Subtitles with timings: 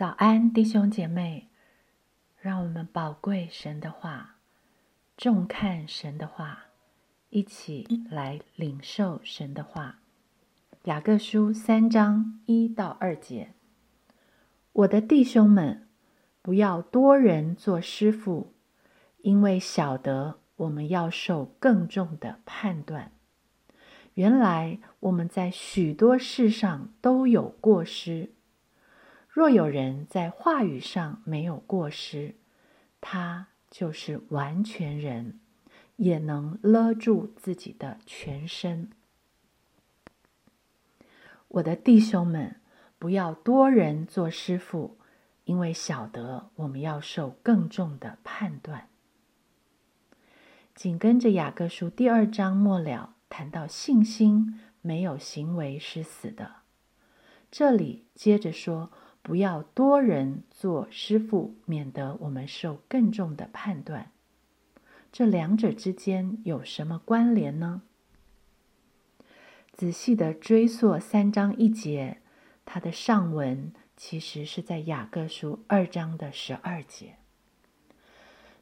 [0.00, 1.48] 早安，弟兄姐妹，
[2.40, 4.36] 让我们宝贵神的话，
[5.14, 6.68] 重看神的话，
[7.28, 9.98] 一起来领受神的话。
[10.84, 13.52] 雅各书三章一到二节，
[14.72, 15.86] 我的弟兄们，
[16.40, 18.54] 不要多人做师傅，
[19.18, 23.12] 因为晓得我们要受更重的判断。
[24.14, 28.30] 原来我们在许多事上都有过失。
[29.40, 32.34] 若有人在话语上没有过失，
[33.00, 35.40] 他就是完全人，
[35.96, 38.90] 也能勒住自己的全身。
[41.48, 42.60] 我的弟兄们，
[42.98, 44.98] 不要多人做师傅，
[45.44, 48.88] 因为晓得我们要受更重的判断。
[50.74, 56.56] 紧跟着雅各书第二章末了，谈到信心没有行为是死的。
[57.50, 58.92] 这里接着说。
[59.22, 64.10] 不要多人做师傅，免得我们受更重的判断。
[65.12, 67.82] 这两者之间有什么关联呢？
[69.72, 72.18] 仔细的追溯三章一节，
[72.64, 77.16] 它的上文其实是在雅各书二章的十二节。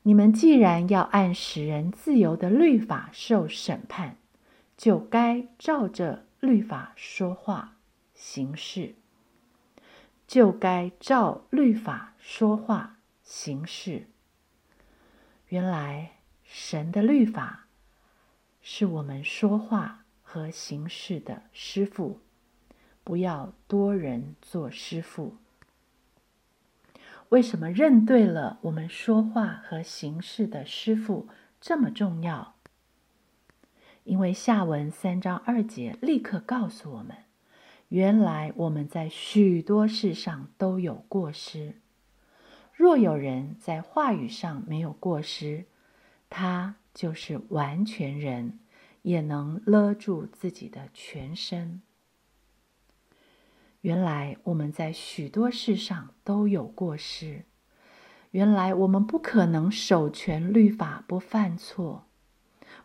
[0.02, 4.16] 你们既然要按使人自由的律法受审判，
[4.76, 7.76] 就该照着律法说话
[8.14, 8.94] 行事。
[10.28, 14.06] 就该照律法说话行事。
[15.48, 17.66] 原来神的律法
[18.60, 22.20] 是我们说话和行事的师傅，
[23.02, 25.38] 不要多人做师傅。
[27.30, 31.26] 为什么认对了我们说话和行事的师傅
[31.58, 32.54] 这么重要？
[34.04, 37.27] 因为下文三章二节立刻告诉我们。
[37.88, 41.76] 原来我们在许多事上都有过失。
[42.74, 45.64] 若有人在话语上没有过失，
[46.30, 48.58] 他就是完全人，
[49.02, 51.80] 也能勒住自己的全身。
[53.80, 57.44] 原来我们在许多事上都有过失。
[58.32, 62.04] 原来我们不可能守全律法不犯错，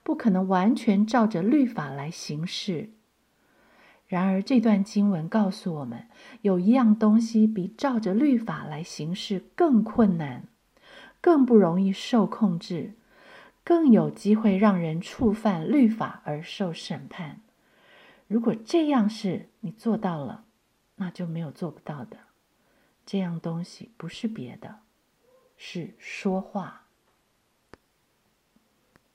[0.02, 2.92] 不可能完全照着律法来行事。
[4.08, 6.08] 然而，这段经文告诉我们，
[6.42, 10.48] 有一样东西比照着律法来行事更困难，
[11.20, 12.94] 更不容易受控制，
[13.64, 17.42] 更有机会让人触犯律法而受审判。
[18.28, 20.46] 如果这样是你做到了，
[20.98, 22.18] 那就没有做不到的。
[23.06, 24.80] 这样东西不是别的，
[25.58, 26.84] 是说话。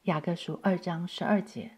[0.03, 1.73] 雅各书二章十二节。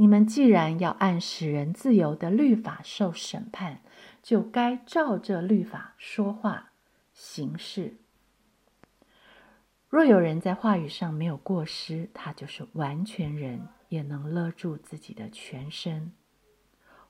[0.00, 3.80] 你们既然要按使人自由的律法受审判，
[4.22, 6.70] 就该照这律法说话
[7.12, 7.96] 行事。
[9.88, 16.12] 若有人在话语上没有过失，他就是完全人，也能勒住自己的全身。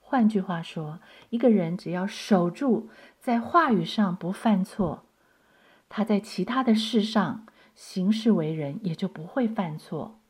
[0.01, 2.89] 换句话说，一个人只要守住
[3.21, 5.05] 在话语上不犯错，
[5.91, 7.45] 他在其他的事上
[7.75, 10.21] 行事为人也就不会犯错，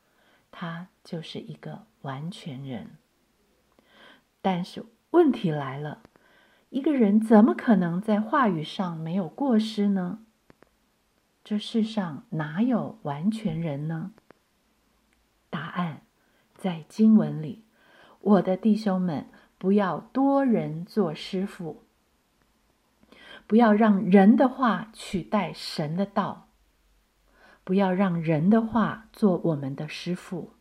[0.51, 1.88] 他就是一个。
[2.03, 2.97] 完全人，
[4.41, 6.03] 但是问题来了：
[6.71, 10.21] 一个人怎么可能在话语上没有过失呢？
[11.43, 14.13] 这世上哪有完全人呢？
[15.49, 16.03] 答案
[16.55, 17.65] 在经文里。
[18.21, 21.85] 我的弟兄们，不要多人做师傅，
[23.47, 26.49] 不要让人的话取代神的道，
[27.65, 30.58] 不要让人的话做我们的师傅。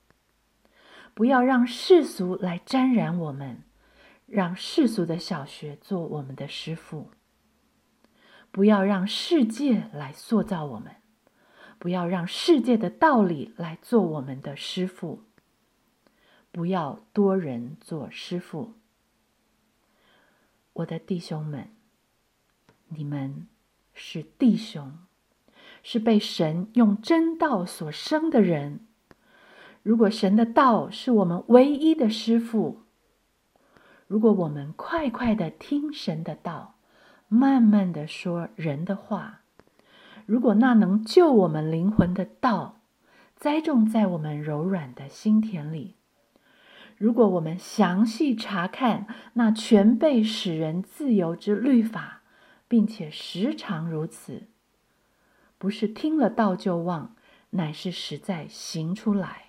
[1.18, 3.64] 不要让世俗来沾染我们，
[4.28, 7.10] 让世俗的小学做我们的师傅。
[8.52, 10.98] 不要让世界来塑造我们，
[11.80, 15.24] 不要让世界的道理来做我们的师傅。
[16.52, 18.76] 不要多人做师傅。
[20.74, 21.72] 我的弟兄们，
[22.90, 23.48] 你们
[23.96, 25.00] 是弟兄，
[25.82, 28.87] 是被神用真道所生的人。
[29.88, 32.82] 如果神的道是我们唯一的师傅，
[34.06, 36.76] 如果我们快快的听神的道，
[37.30, 39.44] 慢慢的说人的话，
[40.26, 42.82] 如果那能救我们灵魂的道
[43.38, 45.96] 栽种在我们柔软的心田里，
[46.98, 52.24] 如果我们详细查看那全被使人自由之律法，
[52.68, 54.50] 并且时常如此，
[55.58, 57.16] 不是听了道就忘，
[57.52, 59.47] 乃是实在行出来。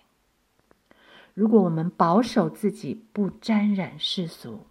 [1.39, 4.67] 如果我们保守自己不沾染世俗，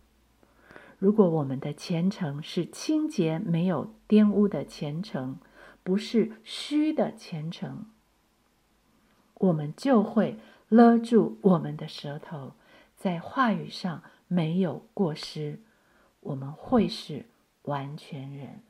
[0.99, 5.37] 如果我们的虔诚是清洁、没有玷污的虔诚，
[5.81, 7.85] 不是虚的虔诚，
[9.35, 12.51] 我们就会勒住我们的舌头，
[12.97, 15.61] 在话语上没有过失，
[16.19, 17.27] 我们会是
[17.61, 18.61] 完全人。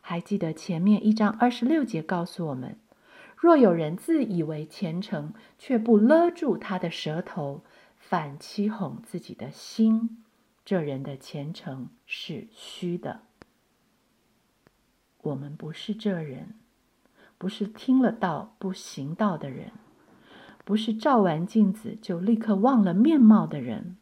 [0.00, 2.78] 还记得前面一章二十六节告诉我们：
[3.36, 7.62] 若有人自以为虔诚，却不勒住他的舌头，
[7.96, 10.24] 反欺哄自己的心，
[10.64, 13.20] 这人的虔诚是虚的。
[15.22, 16.54] 我们不是这人，
[17.36, 19.72] 不是听了道不行道的人，
[20.64, 23.98] 不是照完镜子就立刻忘了面貌的人，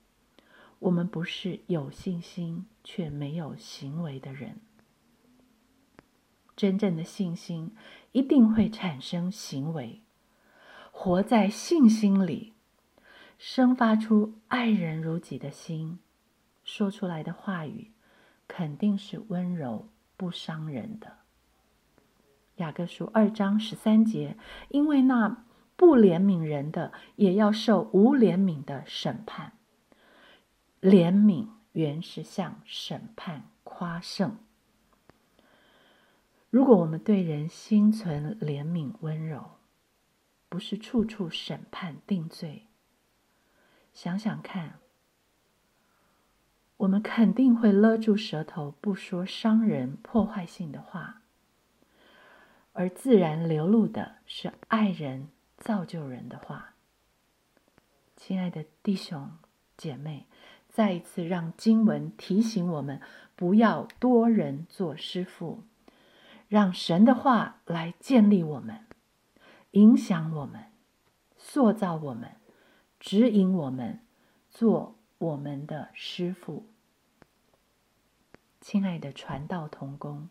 [0.78, 4.60] 我们不是有信心却没有行为的人。
[6.56, 7.74] 真正的信心
[8.12, 10.02] 一定会产生行为，
[10.92, 12.52] 活在信心里，
[13.38, 15.98] 生发出爱人如己的心，
[16.62, 17.90] 说出来的话语
[18.46, 21.18] 肯定是温柔不伤人的。
[22.56, 24.36] 雅各书二章十三节，
[24.68, 29.54] 因为那不怜悯人的，也要受无怜悯的审判。
[30.80, 34.36] 怜悯原是向审判夸胜。
[36.54, 39.56] 如果我们对人心存怜悯、温柔，
[40.48, 42.68] 不是处处审判定罪，
[43.92, 44.78] 想想看，
[46.76, 51.22] 我们肯定会勒住舌头，不说伤人、破坏性的话，
[52.72, 56.74] 而自然流露的是爱人、造就人的话。
[58.16, 59.28] 亲爱的弟兄
[59.76, 60.28] 姐妹，
[60.68, 63.00] 再一次让经文提醒我们，
[63.34, 65.64] 不要多人做师傅。
[66.48, 68.86] 让神的话来建立我们，
[69.72, 70.66] 影响我们，
[71.36, 72.36] 塑造我们，
[73.00, 74.00] 指引我们，
[74.50, 76.66] 做我们的师傅。
[78.60, 80.28] 亲爱的传道同工，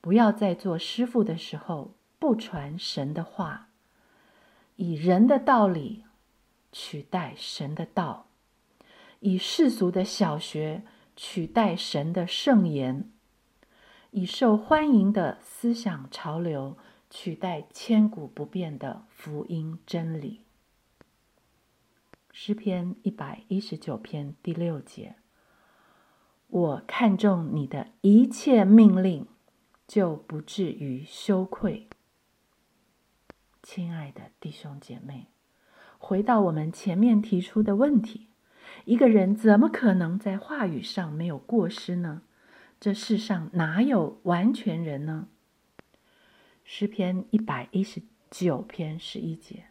[0.00, 3.68] 不要在做师傅的时候不传神的话，
[4.76, 6.04] 以人的道理
[6.72, 8.28] 取代神的道，
[9.20, 10.84] 以世俗的小学
[11.16, 13.10] 取代神的圣言。
[14.10, 16.78] 以受欢迎的思想潮流
[17.10, 20.40] 取代千古不变的福音真理。
[22.32, 25.16] 诗篇一百一十九篇第六节：
[26.46, 29.26] 我看重你的一切命令，
[29.86, 31.88] 就不至于羞愧。
[33.62, 35.26] 亲爱的弟兄姐妹，
[35.98, 38.28] 回到我们前面提出的问题：
[38.86, 42.22] 一个人怎么可能在话语上没有过失呢？
[42.80, 45.26] 这世上哪有完全人呢？
[46.62, 49.70] 诗篇一百一十九篇十一节：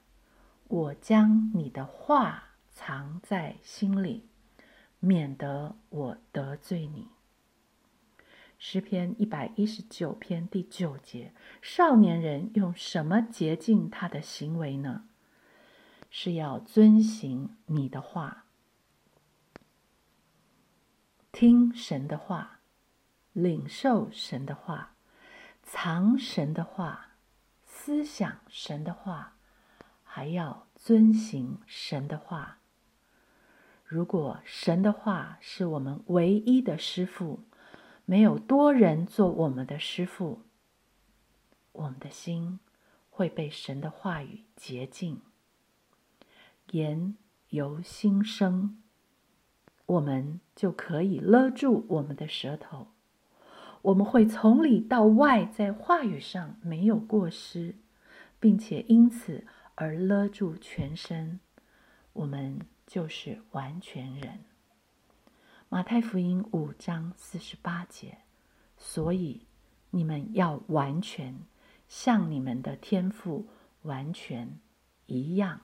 [0.68, 4.27] 我将你的话藏在心里，
[5.00, 7.07] 免得我得罪你。
[8.59, 11.31] 诗篇一百一十九篇第九节：
[11.62, 15.06] 少年人用什么洁净他的行为呢？
[16.09, 18.44] 是要遵行你的话，
[21.31, 22.56] 听神的话。
[23.38, 24.95] 领受神的话，
[25.62, 27.10] 藏神的话，
[27.63, 29.36] 思想神的话，
[30.04, 32.57] 还要遵行神的话。
[33.86, 37.44] 如果神的话是我们唯一的师傅，
[38.06, 40.42] 没有多人做我们的师傅，
[41.73, 42.59] 我们的心
[43.12, 45.21] 会被神的话语洁净。
[46.71, 47.16] 言
[47.50, 48.81] 由心生，
[49.85, 52.88] 我们就可以勒住我们的舌头。
[53.81, 57.76] 我们会从里到外在话语上没有过失，
[58.40, 61.40] 并且因此而勒住全身，
[62.14, 64.40] 我们就是完全人。
[65.69, 68.18] 马太福音五章四十八节，
[68.78, 69.46] 所以
[69.92, 71.38] 你们要完全，
[71.88, 73.48] 像你们的天赋
[73.84, 74.60] 完全
[75.06, 75.62] 一样。